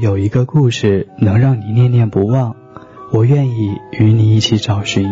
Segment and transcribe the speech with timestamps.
[0.00, 2.54] 有一个故事能让你念念不忘，
[3.12, 5.04] 我愿意与你一起找寻；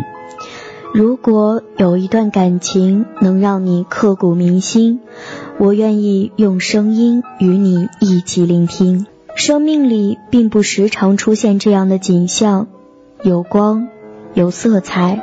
[0.94, 5.00] 如果有一段感情能让你刻骨铭心，
[5.58, 9.06] 我愿意用声音与你一起聆听。
[9.34, 12.68] 生命里并不时常出现这样的景象，
[13.22, 13.88] 有光，
[14.34, 15.20] 有色彩，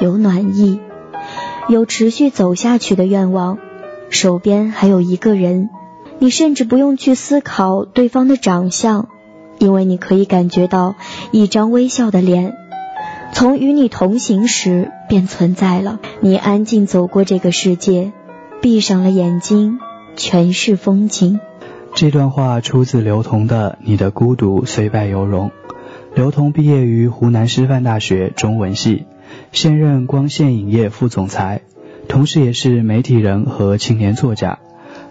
[0.00, 0.78] 有暖意，
[1.68, 3.58] 有持续走下去的愿望，
[4.10, 5.70] 手边还有一个人。
[6.18, 9.08] 你甚至不用去思考对方的长相，
[9.58, 10.94] 因为你可以感觉到
[11.30, 12.54] 一张微笑的脸，
[13.32, 16.00] 从与你同行时便存在了。
[16.20, 18.12] 你安静走过这个世界，
[18.62, 19.78] 闭上了眼睛，
[20.16, 21.38] 全是风景。
[21.94, 25.48] 这段话出自刘同的《你的孤独虽败犹荣》。
[26.14, 29.04] 刘同毕业于湖南师范大学中文系，
[29.52, 31.60] 现任光线影业副总裁，
[32.08, 34.58] 同时也是媒体人和青年作家。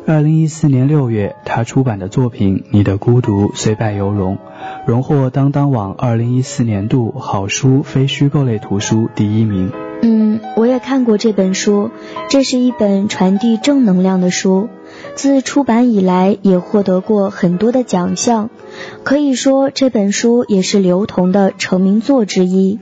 [0.07, 4.35] 二零一四年六月，他出版的作品《你的孤独虽败犹荣》，
[4.85, 9.71] 荣获当当网二零一四年度好书非虚构类图书第一名。
[10.03, 11.89] 嗯，我也看过这本书，
[12.29, 14.69] 这是一本传递正能量的书。
[15.15, 18.51] 自出版以来，也获得过很多的奖项，
[19.03, 22.79] 可以说这本书也是刘同的成名作之一。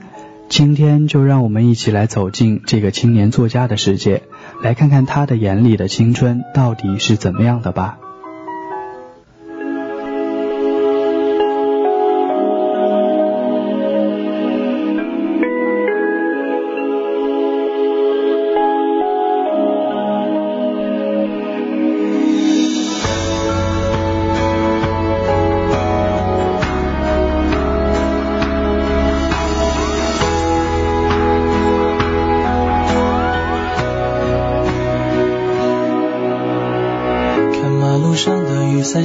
[0.56, 4.22] 今天就让我们一起来走进这个青年作家的世界。
[4.62, 7.98] 来看看他的眼里的青春到底是怎么样的吧。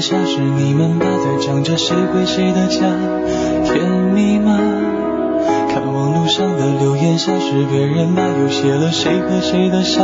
[0.10, 2.80] 下是你们吧，在讲着谁回谁的家，
[3.64, 4.58] 甜蜜吗？
[5.70, 10.02] 看网络上的留言下是别人把又写了谁和谁的傻，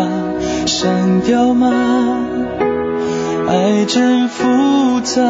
[0.68, 1.74] 删掉吗？
[3.48, 5.24] 爱真复杂，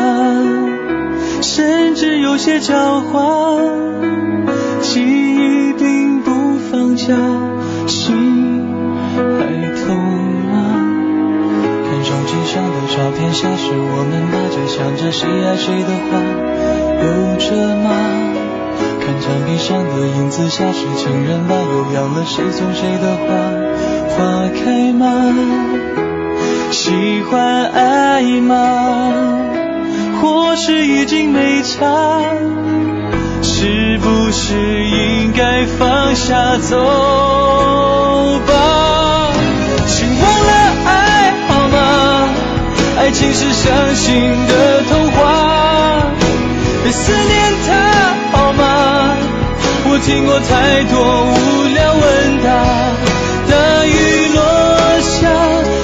[1.41, 3.57] 甚至有些狡猾，
[4.81, 6.31] 记忆并不
[6.69, 7.15] 放假，
[13.35, 14.15] 的照片下是我们。
[14.67, 16.17] 想着谁爱谁的话，
[17.01, 17.05] 有
[17.37, 17.87] 着吗？
[18.99, 23.27] 看墙壁上的影子下是情人吧，又养了谁送谁的花，
[24.09, 25.05] 花开吗？
[26.71, 29.13] 喜欢爱吗？
[30.21, 32.21] 或是已经没差？
[33.43, 36.79] 是不是应该放下走
[38.47, 38.54] 吧？
[43.05, 46.11] 爱情是伤心的童话。
[46.81, 47.69] 别思念他
[48.31, 49.15] 好吗？
[49.87, 51.33] 我听过太多无
[51.75, 52.03] 聊问
[52.41, 52.49] 答。
[53.51, 53.53] 大
[53.85, 53.93] 雨
[54.33, 54.41] 落
[55.01, 55.29] 下，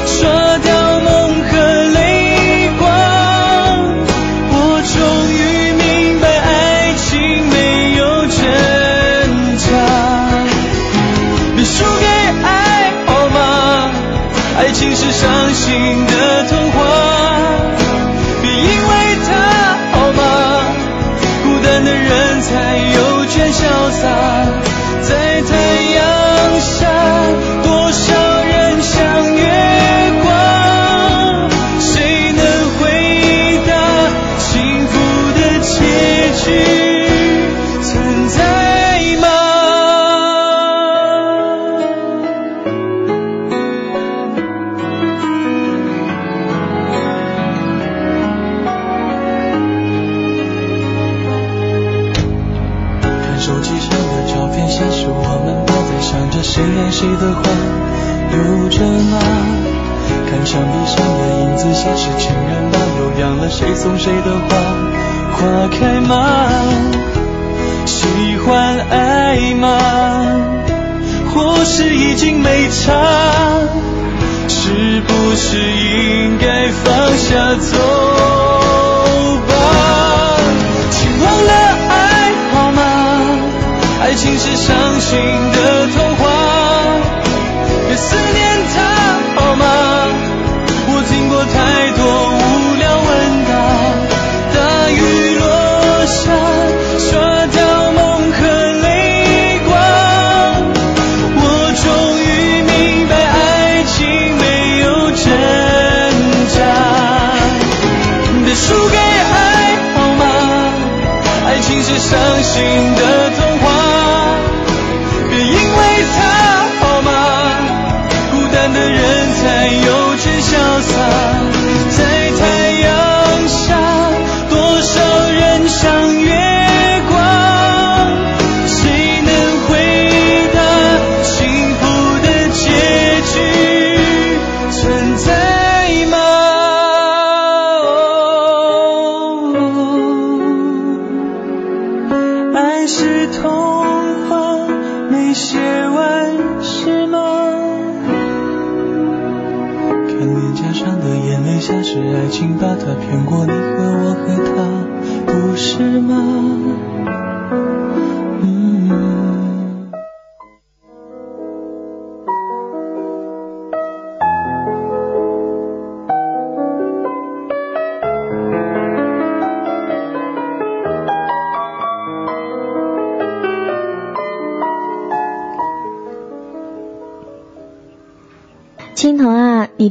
[0.07, 1.09] 刷掉梦
[1.45, 1.51] 和
[1.93, 2.89] 泪光。
[4.49, 4.97] 我终
[5.29, 5.39] 于
[5.77, 6.49] 明白，爱
[6.97, 7.05] 情
[7.51, 7.53] 没
[7.97, 8.41] 有真
[9.57, 9.69] 假。
[11.55, 12.03] 别输给
[12.43, 13.37] 爱好吗？
[14.57, 16.60] 爱情是伤心的痛。
[18.63, 19.00] 因为。
[57.01, 57.41] 谁的花
[58.29, 59.17] 留着吗？
[60.29, 63.49] 看墙壁上的影子，像是情人把又扬了。
[63.49, 64.55] 谁送谁的花，
[65.33, 66.13] 花开吗？
[67.87, 69.79] 喜欢爱吗？
[71.33, 72.93] 或是已经没差？
[74.47, 77.79] 是不是应该放下走
[79.47, 79.51] 吧？
[80.91, 81.51] 请忘了
[81.89, 82.79] 爱好吗？
[84.03, 85.17] 爱情是伤心
[85.51, 85.80] 的。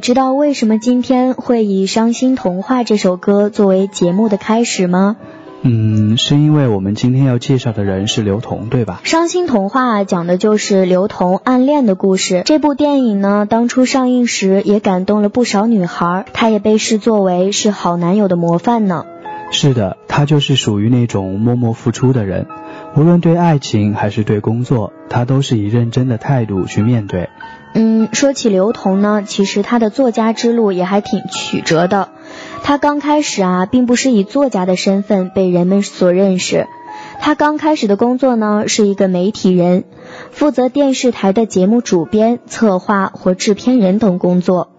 [0.01, 5.17] 知道为什么今天会以《伤心童话》这首歌作为节目的开始吗？
[5.63, 9.03] 嗯，是因为我们今天要介绍的人是刘同，对吧？
[9.09, 12.43] 《伤心童话》讲的就是刘同暗恋的故事。
[12.47, 19.05] 这部电影呢，当初上映时也感动了不少女孩，他也被视作为是好男友的模范呢。
[19.53, 22.47] 是的，他就是属于那种默默付出的人，
[22.97, 27.29] 无论对爱情还是对工作，他都是以认真的态度去面对。
[27.73, 32.09] 嗯，说起刘同呢，其实他的作家之路也还挺曲折的。
[32.65, 36.67] 他刚开始啊，并不是以作家的身份被人们所认识。
[37.21, 39.85] 他刚开始的工作呢，是一个媒体人，
[40.33, 44.70] 负责电视台的节目主编、策划或制片人等工作。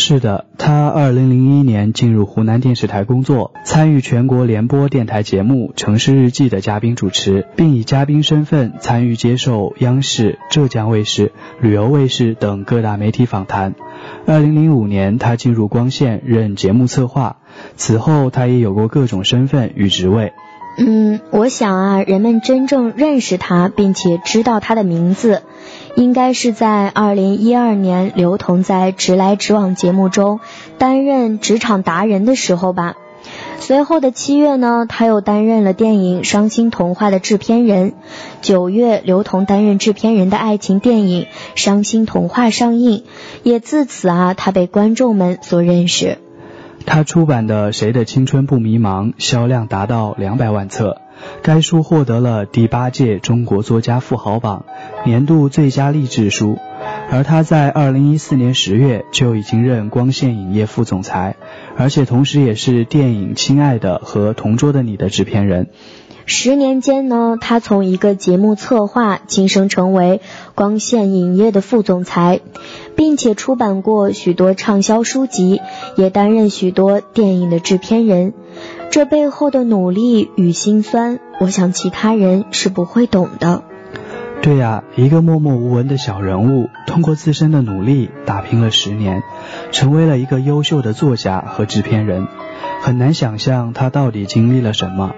[0.00, 13.74] 是的，他二零零一年进入湖南电视台工作，参与全国联播电台节目《城市日记》的嘉宾主持，并以嘉宾身份参与接受央视、浙江卫视、旅游卫视等各大媒体访谈。
[14.26, 17.36] 二零零五年，他进入光线任节目策划，
[17.76, 20.32] 此后他也有过各种身份与职位。
[20.78, 25.42] 嗯，我想啊，人们真正认识他，并且知道他的名字，
[25.96, 30.40] 应该是在二零一二年刘同在《直来直往》节目中
[30.78, 32.96] 担任职场达人的时候吧。
[33.58, 37.92] 随后的七月呢，他又担任了电影《伤心童话》的制片人。
[38.40, 43.04] 九月，刘同担任制片人的爱情电影《伤心童话》上映，
[43.42, 46.18] 也自此啊，他被观众们所认识。
[46.86, 51.02] 他出版的《谁的青春不迷茫》销量达到两百万册，
[51.42, 54.64] 该书获得了第八届中国作家富豪榜
[55.04, 56.58] 年度最佳励志书。
[57.10, 61.36] 而他在二零一四年十月就已经任光线影业副总裁，
[61.76, 65.68] 而且同时也是电影《亲爱的》和《同桌的你》的制片人。
[66.26, 70.20] 十年间呢，他从一个节目策划晋升成为
[70.54, 72.40] 光线影业的副总裁，
[72.94, 75.60] 并且出版过许多畅销书籍，
[75.96, 78.32] 也担任许多电影的制片人。
[78.90, 83.62] 这背后的努力与辛酸，我想其他人是不会懂的。
[84.42, 89.22] 对呀、一个默默无闻的小人物，通过自身的努力打拼了十年，
[89.70, 92.26] 成为了一个优秀的作家和制片人。
[92.82, 95.14] 很难想象他到底经历了什么，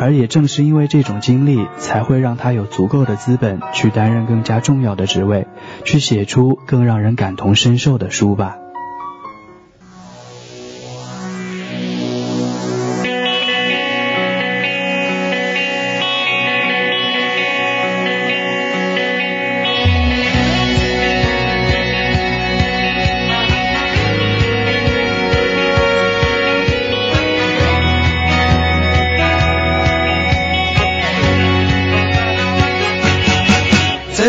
[0.00, 5.46] 而也正是因为这种经历，才会让他有足够的资本去担任更加重要的职位，
[5.84, 8.56] 去写出更让人感同身受的书吧。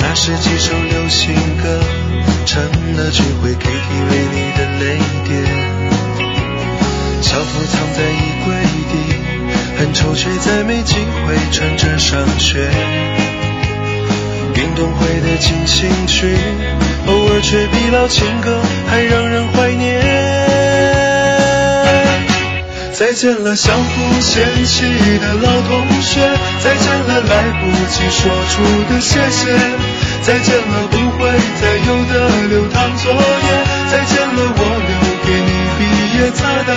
[0.00, 1.80] 那是几首流行歌，
[2.46, 2.62] 成
[2.96, 5.30] 了聚会 KTV 里的泪点。
[7.20, 8.54] 校服藏在衣柜
[8.90, 8.94] 底，
[9.78, 10.94] 很丑却再没机
[11.26, 12.70] 会穿着上学。
[14.54, 16.36] 运动会的进行曲，
[17.06, 20.27] 偶尔却比老情歌还让人怀念。
[22.98, 24.82] 再见了，相互嫌弃
[25.20, 26.18] 的老同学；
[26.58, 28.60] 再见了，来不及说出
[28.92, 29.54] 的谢谢；
[30.22, 33.18] 再见了，不会再有的流淌作业；
[33.88, 35.80] 再见了，我留给你毕
[36.18, 36.70] 业册的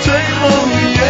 [0.00, 0.06] 最
[0.38, 1.02] 后一页。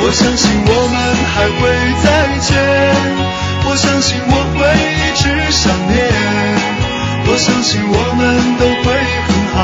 [0.00, 0.96] 我相信我们
[1.34, 1.70] 还会
[2.02, 2.06] 再
[2.40, 2.50] 见，
[3.64, 5.22] 我相信我会一直
[5.52, 6.07] 想念。
[7.38, 8.92] 相信我们都会
[9.28, 9.58] 很好，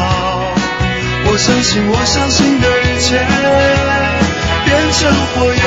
[1.26, 3.18] 我相信我相信的一切
[4.64, 5.60] 变成火焰，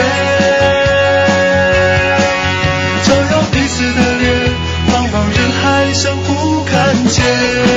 [3.03, 4.25] 照耀彼此的脸，
[4.89, 7.76] 茫茫人海相互看见。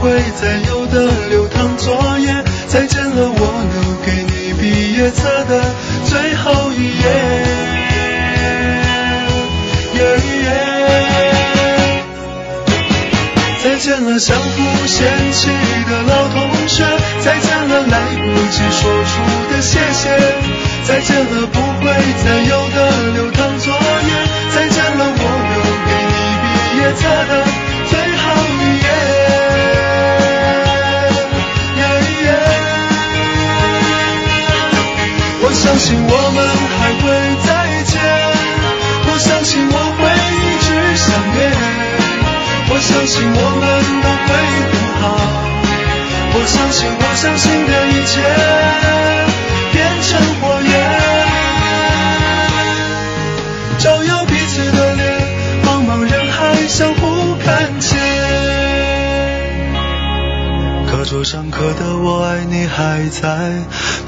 [0.00, 3.40] 会再有的流淌作业；再见了，我
[3.72, 5.60] 留给你毕业册的
[6.06, 7.04] 最后一页。
[13.62, 15.48] 再见了，相互嫌弃
[15.88, 16.84] 的老同学；
[17.20, 19.12] 再见了，来不及说出
[19.52, 20.08] 的谢谢。
[20.84, 21.92] 再见了，不会
[22.24, 22.78] 再有的
[23.14, 24.10] 流淌作业。
[24.54, 27.32] 再见了，我留给你毕业册的
[35.80, 36.38] 相信我们
[36.76, 37.08] 还会
[37.40, 37.48] 再
[37.84, 37.96] 见，
[39.06, 40.00] 我相信我会
[40.36, 41.40] 一直想念，
[42.68, 43.64] 我相信我们
[44.04, 44.28] 都会
[44.68, 45.02] 很好，
[46.34, 48.20] 我相信我相信的一切。
[49.72, 50.70] 变成火焰，
[53.78, 55.02] 照耀彼此的脸，
[55.64, 57.98] 茫茫人海相互看见。
[60.90, 63.64] 课桌上刻的我爱你还在，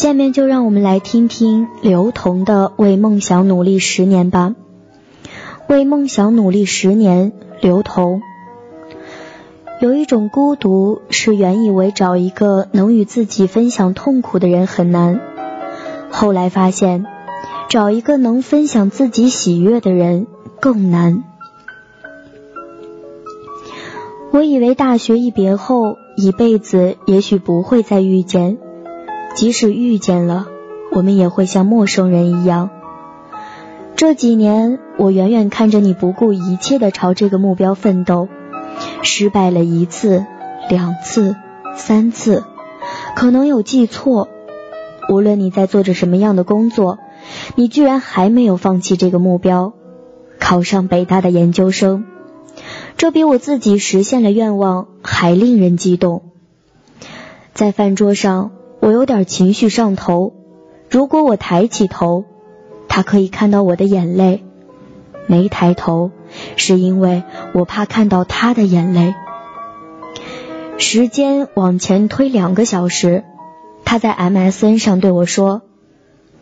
[0.00, 4.54] 下面就让我们来听听刘同的《为梦想努力十年》吧。
[5.68, 8.22] 为梦想努力十年，刘同。
[9.82, 15.20] 有一种孤独，是原以为找一个能与自己分享痛苦的人很难，
[16.10, 17.04] 后来发现
[17.68, 20.26] 找一个能分享自己喜悦的人
[20.60, 21.24] 更难。
[24.30, 28.56] 我以为大学一别后，一辈子也许不会再遇见。
[29.34, 30.48] 即使遇见了，
[30.92, 32.70] 我们也会像陌生人一样。
[33.96, 38.28] 这几年，我远远看着你不顾一切的朝这个目标奋斗，
[39.02, 40.26] 失败了一次、
[40.68, 41.36] 两次、
[41.76, 42.44] 三次，
[43.14, 44.28] 可能有记错。
[45.08, 46.98] 无论你在做着什么样的工作，
[47.54, 49.72] 你居然还没有放弃这个目标，
[50.38, 52.04] 考上北大的研究生。
[52.96, 56.22] 这比我自己实现了愿望还令人激动。
[57.54, 58.50] 在饭桌上。
[58.80, 60.32] 我有点情绪上头，
[60.88, 62.24] 如果我抬起头，
[62.88, 64.40] 他可以看到我的眼泪；
[65.26, 66.10] 没抬头，
[66.56, 67.22] 是因为
[67.52, 69.14] 我怕看到他的眼泪。
[70.78, 73.22] 时间往前推两个小时，
[73.84, 75.60] 他在 MSN 上对我说：“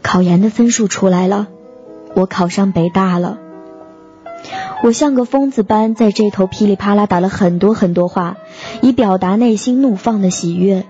[0.00, 1.48] 考研的分数出来了，
[2.14, 3.38] 我考上北大了。”
[4.84, 8.36] 我像个疯子般在这头噼里啪啦打了很多很多话，
[8.80, 10.86] 以表达内心怒放的喜悦。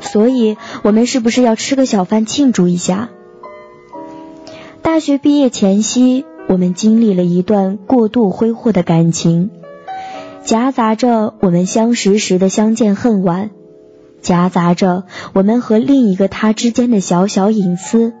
[0.00, 3.10] 所以，我们是不是要吃个小饭庆祝一下？
[4.82, 9.50] 大学毕业前夕，我们经历了一段过度挥霍的感情，
[10.44, 13.50] 夹杂着我们相识时的相见恨晚，
[14.22, 18.14] 夹杂着我们和另一个他之间的小小隐私，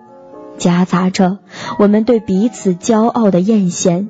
[0.58, 1.38] 夹杂着
[1.78, 4.08] 我们对彼此骄傲的艳羡，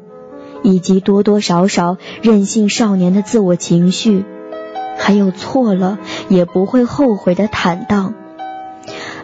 [0.63, 4.25] 以及多多少少任性少年的自我情绪。
[4.99, 8.14] 还有错了也不会后悔的坦荡，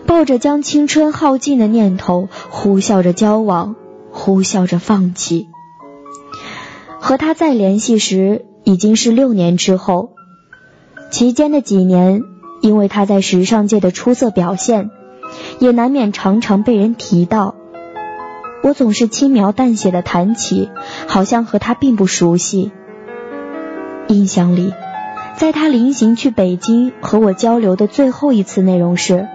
[0.07, 3.77] 抱着将青春耗尽的念头，呼啸着交往，
[4.11, 5.49] 呼啸着放弃。
[7.01, 10.11] 和他再联系时，已经是六年之后。
[11.11, 12.23] 期间的几年，
[12.63, 14.91] 因为他在时尚界的出色表现，
[15.59, 17.55] 也难免常常被人提到。
[18.63, 20.71] 我总是轻描淡写的谈起，
[21.07, 22.73] 好像和他并不熟悉。
[24.09, 24.73] 印象里。
[25.37, 29.27] 在他临行去北京和我交流的最后一次内容是：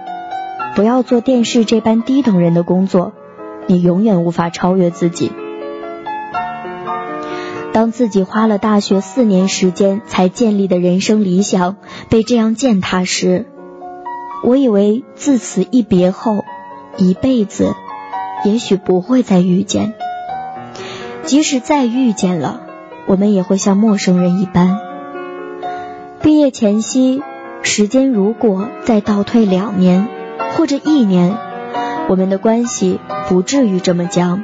[0.74, 3.12] 不要做电视这般低等人的工作，
[3.66, 5.30] 你永远无法超越自己。
[7.72, 11.76] 当自己花了大学四年时间才建立的人生理想
[12.08, 13.46] 被这样践踏时，
[14.42, 16.44] 我以为自此一别后，
[16.96, 17.74] 一辈子
[18.44, 19.94] 也许不会再遇见。
[21.22, 22.62] 即使再遇见了，
[23.06, 24.89] 我们也会像陌生人一般。
[26.22, 27.22] 毕业前夕，
[27.62, 30.06] 时间如果再倒退两年
[30.52, 31.38] 或者一年，
[32.08, 34.42] 我们的关系不至于这么僵。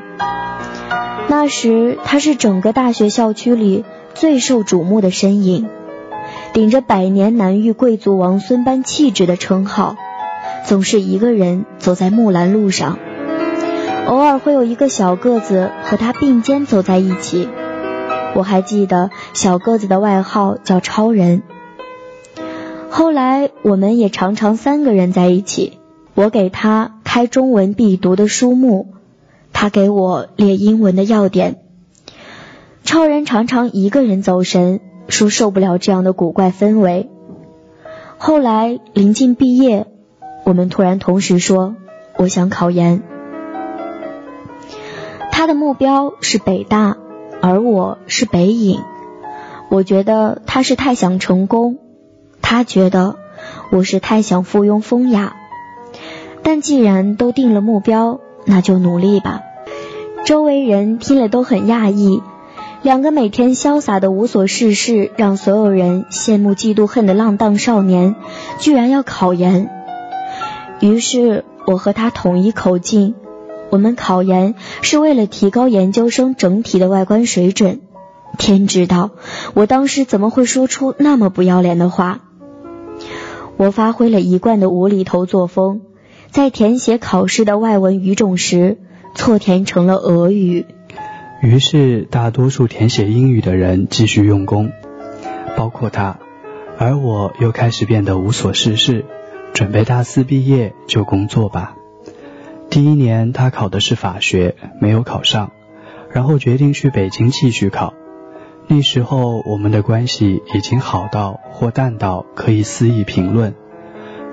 [1.28, 3.84] 那时他是整个大学校区里
[4.14, 5.68] 最受瞩目的身影，
[6.54, 9.96] 顶着百年难遇贵族王孙般气质的称号，
[10.64, 12.98] 总是一个人走在木兰路上，
[14.06, 17.50] 偶尔会有一个小个子和他并肩走在一起。
[18.34, 21.42] 我还记得小个子的外号叫超人。
[22.98, 25.78] 后来，我们也常常三个人在一起。
[26.14, 28.86] 我给他开中文必读的书目，
[29.52, 31.58] 他给我列英文的要点。
[32.84, 37.10] 超人常常一个人走神，说受不了这样的古怪氛围。
[38.16, 39.86] 后来临近毕业，
[40.44, 41.76] 我们突然同时说
[42.16, 43.02] ：“我想考研。”
[45.30, 46.96] 他的目标是北大，
[47.42, 48.80] 而我是北影。
[49.68, 51.76] 我觉得他是太想成功。
[52.48, 53.16] 他觉得
[53.72, 55.34] 我是太想附庸风雅，
[56.44, 59.40] 但既然都定了目标，那就努力吧。
[60.24, 62.22] 周围人听了都很讶异，
[62.82, 68.14] 两个每天潇洒的无所事事，让所有人羡慕嫉妒恨的浪荡少年，
[68.60, 69.68] 居然要考研。
[70.78, 73.16] 于是我和他统一口径，
[73.70, 77.80] 我们考研是为了提高研究生整体的外观水准。
[78.38, 79.10] 天知道
[79.54, 82.20] 我当时怎么会说出那么不要脸的话。
[83.56, 85.80] 我发挥了一贯的无厘头作风，
[86.30, 88.76] 在填写考试的外文语种时，
[89.14, 90.66] 错填成了俄语。
[91.42, 94.72] 于是，大多数填写英语的人继续用功，
[95.56, 96.18] 包括他，
[96.78, 99.04] 而我又开始变得无所事事，
[99.54, 101.76] 准备大四毕业就工作吧。
[102.68, 105.52] 第一年，他考的是法学，没有考上，
[106.10, 107.94] 然后决定去北京继续考。
[108.68, 113.54] 那时候我们的关系已经好到或淡到可以肆意评论。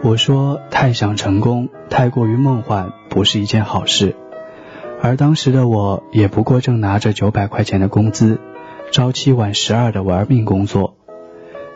[0.02, 4.16] 我说太想成功，太过于梦幻，不是一件好事。
[5.02, 8.40] 而当时的我也不过正拿着九百块钱的工资，
[8.92, 10.98] 朝七晚十二的玩命工作。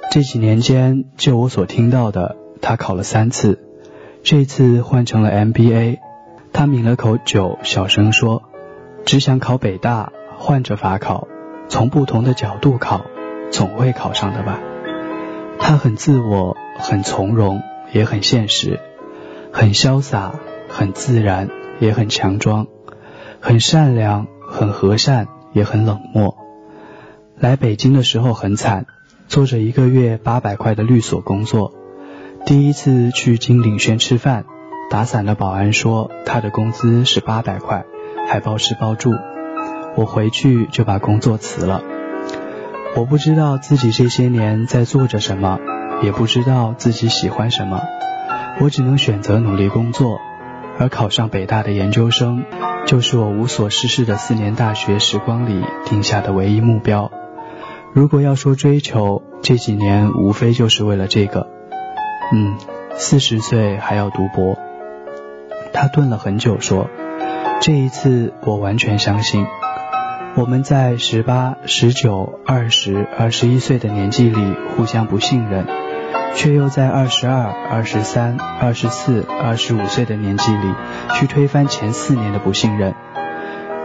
[0.09, 3.59] 这几年间，就我所听到的，他考了三次，
[4.23, 5.99] 这次换成了 MBA。
[6.53, 8.43] 他抿了口酒，小声说
[9.05, 11.27] ：“只想考北大，换着法考。”
[11.69, 13.01] 从不同的角度考，
[13.51, 14.59] 总会考上的吧。
[15.59, 18.79] 他很自我，很从容，也很现实，
[19.51, 20.33] 很潇洒，
[20.69, 21.49] 很自然，
[21.79, 22.67] 也很强装，
[23.39, 26.37] 很善良，很和善，也很冷漠。
[27.37, 28.85] 来北京的时候很惨，
[29.27, 31.73] 做着一个月八百块的律所工作。
[32.45, 34.45] 第一次去金鼎轩吃饭，
[34.89, 37.83] 打伞的保安说他的工资是八百块，
[38.27, 39.13] 还包吃包住。
[39.97, 41.81] 我回去就把工作辞了。
[42.95, 45.57] 我不知道自己这些年在做着什么，
[46.03, 47.81] 也不知道自己喜欢什么，
[48.61, 50.19] 我只能选择努力工作。
[50.77, 52.45] 而考上北大的研究生，
[52.85, 57.11] 就是我无所事事的四年大学时光里定下的唯一目标。
[57.91, 61.47] 如果要说追求，这几年无非就是为了这个。
[62.31, 62.55] 嗯，
[62.93, 64.59] 四十岁还要读博。
[65.73, 66.87] 他顿了很久，说
[67.59, 69.47] ：“这一次我完全相信。”
[70.37, 75.65] 我们在十八、十九、二十、二十一岁的年纪里互相不信任，
[76.35, 80.75] 却又在二十二、二十三、二十四、二十五岁的年纪里
[81.15, 82.93] 去推翻前四年的不信任。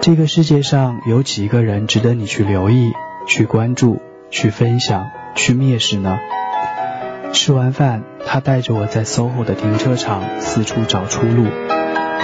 [0.02, 2.92] 这个世界上有几个人值得你去留意、
[3.26, 6.18] 去关注、去分享、去蔑视呢？
[7.32, 11.46] 吃完饭，他带着我在 SOHO 的停车场四处找出路，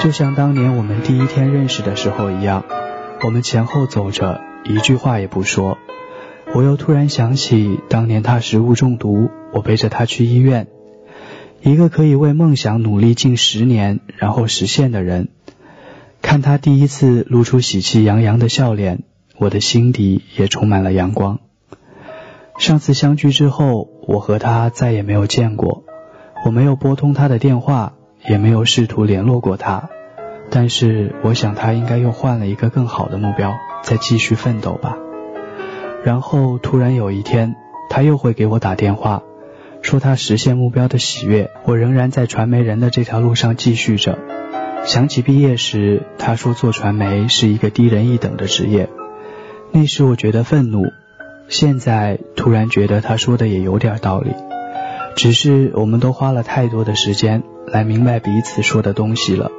[0.03, 2.63] 就像当年我们第一天认识的时候一样。
[3.25, 5.77] 我们前后走着，一句话也不说。
[6.55, 10.69] 我又突然想起当年他食物中毒，我背着他去医院。
[11.61, 15.29] 一个可以为梦想努力近十年，然后实现的人，
[16.23, 19.03] 看他第一次露出喜气洋洋的笑脸，
[19.37, 21.41] 我的心底也充满了阳光。
[22.57, 25.83] 上次相聚之后，我和他再也没有见过，
[26.47, 27.95] 我没有拨通他的电话，
[28.29, 29.91] 也没有试图联络过他。
[30.51, 34.97] 但是我想他应该又换了一个更好的目标，再继续奋斗吧。
[36.05, 37.55] 然后突然有一天，
[37.91, 39.23] 他又会给我打电话，
[39.83, 41.51] 说他实现目标的喜悦。
[41.65, 44.19] 我仍然在传媒人的这条路上继续着。
[44.85, 48.89] 想起毕业时他说做传媒是一个低人一等的职业，
[49.73, 50.87] 那时我觉得愤怒。
[51.49, 54.33] 现在突然觉得他说的也有点道理，
[55.15, 59.51] 只是我们都花了太多的时间来明白彼此说的东西了。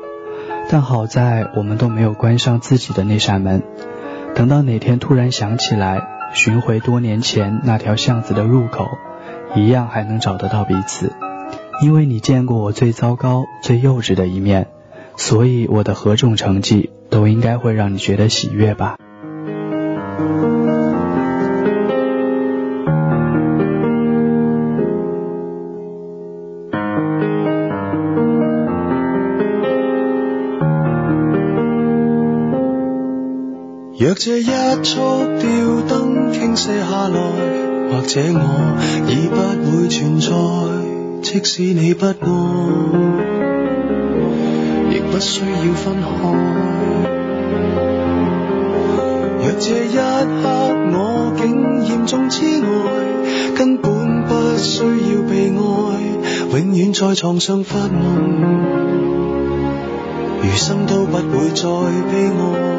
[0.71, 3.63] 但好在我们都没有关上自己的那扇门，
[4.36, 8.88] 等到哪天突然想起来，寻回多年前那条巷子的入口，
[9.55, 11.12] 一样还能找得到彼此。
[11.82, 14.67] 因为你见过我最糟糕、最幼稚的一面，
[15.15, 18.97] 所以我的何种成绩都应该会让你觉得喜悦吧。
[34.19, 34.43] 若这一
[34.84, 34.99] 束
[35.39, 35.47] 吊
[35.88, 37.21] 灯倾泻下来，
[37.89, 38.75] 或者我
[39.08, 39.39] 已不
[39.71, 40.29] 会存在。
[41.21, 42.13] 即使你不爱，
[44.91, 46.10] 亦不需要分开。
[49.39, 50.43] 若这一刻
[50.91, 52.67] 我竟严重痴呆，
[53.55, 55.60] 根本不需要被爱，
[56.60, 58.03] 永远在床上发梦，
[60.43, 61.63] 余生都不会再
[62.12, 62.78] 悲哀。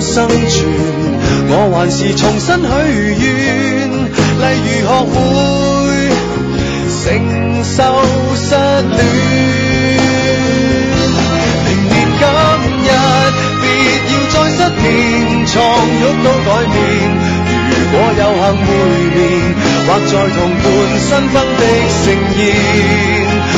[0.00, 0.66] 生存，
[1.48, 2.66] 我还是重新许
[3.18, 3.26] 愿，
[4.38, 5.14] 例如学会
[7.02, 7.04] 承
[7.64, 7.76] 受
[8.36, 8.98] 失恋。
[11.64, 12.20] 明年今
[12.84, 12.88] 日，
[13.60, 13.64] 别
[14.08, 14.86] 要再失眠，
[15.46, 15.54] 床
[15.98, 16.74] 褥都改变。
[17.70, 18.68] 如果有幸会
[19.14, 19.16] 面，
[19.86, 20.64] 或在同伴
[21.00, 21.62] 新婚的
[22.04, 22.06] 盛
[22.38, 22.38] 宴，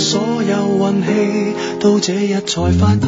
[0.00, 1.08] 所有运气，
[1.78, 3.00] 到这日才发现，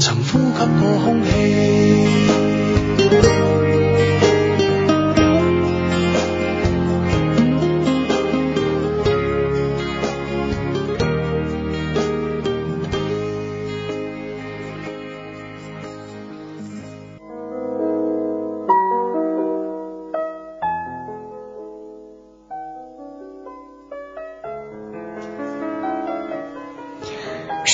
[0.00, 1.30] 曾呼吸过空气。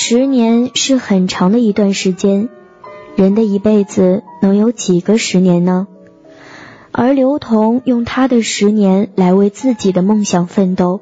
[0.01, 2.47] 十年是很长的一段时间，
[3.17, 5.87] 人的一辈子能有几个十年呢？
[6.93, 11.01] 而刘同用他的十年来为自己的梦想奋斗，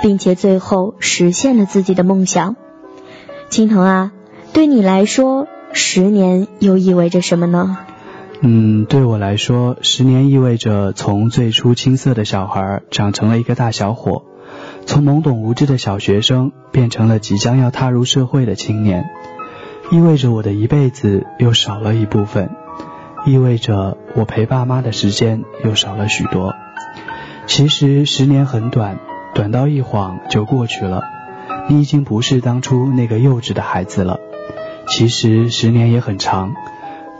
[0.00, 2.54] 并且最后实现了自己的梦想。
[3.50, 4.12] 青藤啊，
[4.52, 7.78] 对你来说，十年又意味着什么呢？
[8.42, 14.22] 嗯，对我来说，十年意味着从最初青涩的小孩长成了一个大小伙。
[14.88, 19.04] 从懵懂无知的小学生变成了即将要踏入社会的青年，
[19.90, 22.48] 意味着我的一辈子又少了一部分，
[23.26, 26.54] 意味着我陪爸妈的时间又少了许多。
[27.46, 28.98] 其实十年很短，
[29.34, 31.04] 短到一晃就过去了，
[31.68, 34.18] 你已经不是当初那个幼稚的孩子了。
[34.86, 36.54] 其实十年也很长，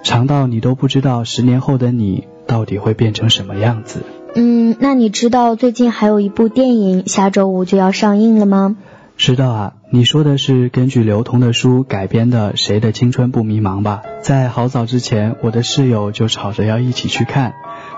[0.03, 4.03] 长到你都不知道十年后的你到底会变成什么样子。
[4.35, 8.77] 嗯，那你知道最近还有一部电影下周五就要上映了吗？
[9.17, 14.03] 知道啊，你说的是根据刘同的书改编的《谁的青春不迷茫》吧？
[14.23, 17.55] 在好早之前，我的室友就吵着要一起去看，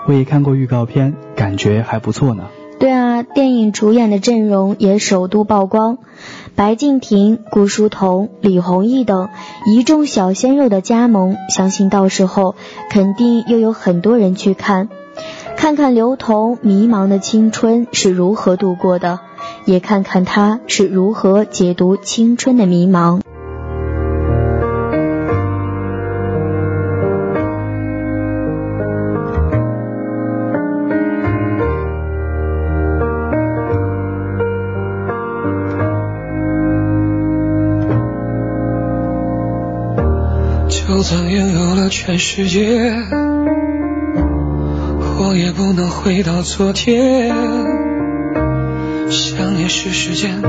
[0.07, 2.45] 我也看过预告片，感觉还不错呢。
[2.79, 5.99] 对啊，电影主演的阵容也首度曝光，
[6.55, 9.29] 白敬亭、顾书童、李弘毅等
[9.67, 12.55] 一众小鲜肉的加盟，相信到时候
[12.89, 14.89] 肯定又有很多人去看。
[15.61, 19.19] 看看刘同迷茫的青春是如何度过的，
[19.65, 23.21] 也看看他是如何解读青春的迷茫。
[40.67, 43.20] 就算拥有了全世界。
[45.31, 47.33] 我也不能回到昨天，
[49.09, 50.41] 想念是时间，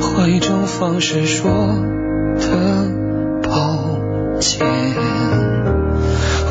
[0.00, 1.52] 换一种方式说
[2.38, 2.88] 的
[3.42, 4.00] 抱
[4.40, 4.66] 歉。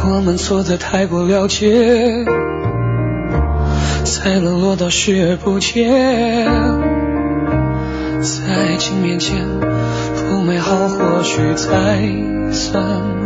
[0.06, 2.24] 我们错的太过了解，
[4.06, 6.46] 才冷落到视而不见。
[8.22, 9.48] 在爱情面前，
[10.30, 12.08] 不美好或许才
[12.52, 13.23] 算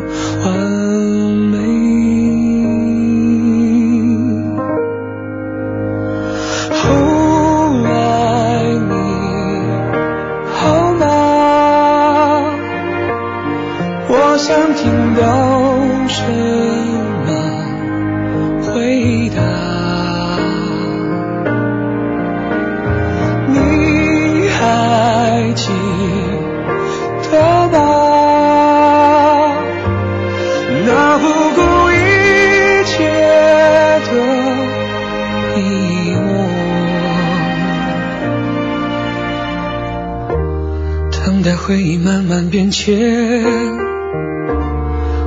[41.68, 43.44] 回忆慢慢变迁，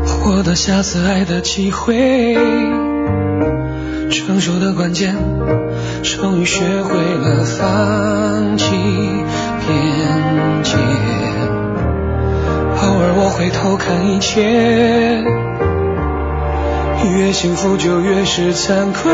[0.07, 2.35] 获得下次爱的机会。
[4.11, 5.15] 成熟的关键，
[6.03, 10.73] 终于学会了放弃边界。
[12.79, 14.43] 偶尔我回头看一切，
[17.19, 19.13] 越幸福就越是惭愧。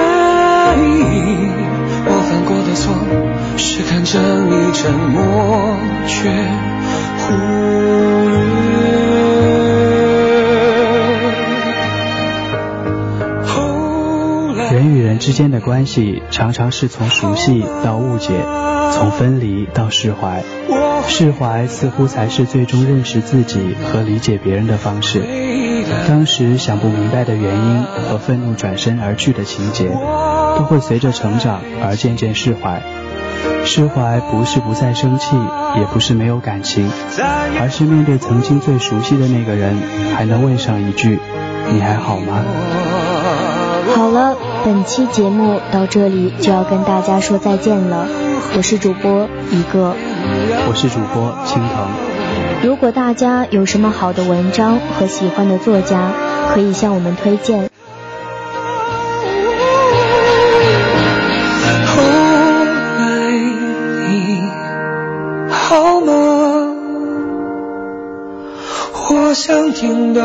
[2.08, 2.94] 我犯过的错，
[3.56, 6.75] 是看着你沉默却。
[14.72, 18.34] 人与人之间的关系，常常是从熟悉到误解，
[18.92, 20.42] 从分离到释怀。
[21.08, 25.22] 释怀似乎才是最终认识自己和理解别人的方式。
[26.08, 29.88] 当时想不明白的原因和愤怒转身而去的情节，
[30.58, 32.82] 都会随着成长而渐渐释怀。
[33.64, 35.36] 释怀不是不再生气，
[35.76, 36.88] 也不是没有感情，
[37.60, 39.76] 而是面对曾经最熟悉的那个人，
[40.14, 41.18] 还能问上一句
[41.72, 42.42] ：“你还好吗？”
[43.94, 48.06] 好了，本期节目到这里就要跟大家说再见了。
[48.56, 49.94] 我是主播一个，
[50.68, 52.68] 我是主播青藤。
[52.68, 56.10] 如果大家有什么好的文章和喜欢的作家，
[56.54, 57.68] 可以向我们推荐。
[69.56, 70.20] 能听到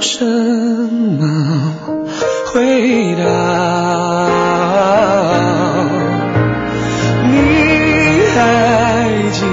[0.00, 1.22] 什么
[2.52, 3.22] 回答？
[7.30, 7.30] 你
[8.34, 9.46] 还记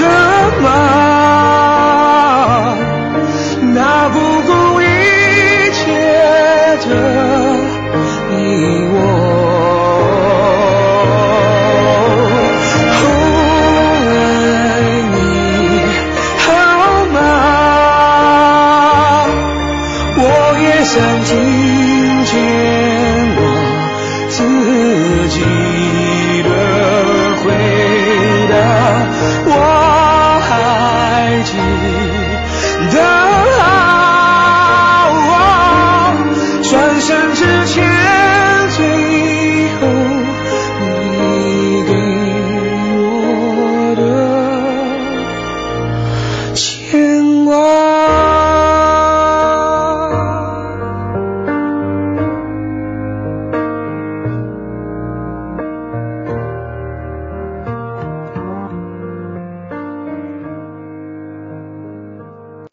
[0.00, 0.02] 得
[0.62, 0.64] 吗？
[3.74, 4.14] 那不
[4.46, 4.84] 顾一
[5.74, 5.84] 切
[6.88, 6.90] 的